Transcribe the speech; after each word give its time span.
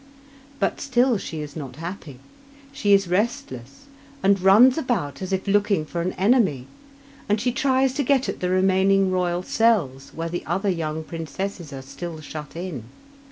But 0.57 0.81
still 0.81 1.19
she 1.19 1.41
is 1.41 1.55
not 1.55 1.75
happy. 1.75 2.17
She 2.71 2.93
is 2.93 3.07
restless, 3.07 3.85
and 4.23 4.41
runs 4.41 4.75
about 4.75 5.21
as 5.21 5.31
if 5.31 5.45
looking 5.45 5.85
for 5.85 6.01
an 6.01 6.13
enemy, 6.13 6.65
and 7.29 7.39
she 7.39 7.51
tries 7.51 7.93
to 7.93 8.03
get 8.03 8.27
at 8.27 8.39
the 8.39 8.49
remaining 8.49 9.11
royal 9.11 9.43
cells 9.43 10.11
where 10.15 10.27
the 10.29 10.43
other 10.47 10.69
young 10.69 11.03
princesses 11.03 11.71
are 11.71 11.83
still 11.83 12.19
shut 12.19 12.55
in. 12.55 12.85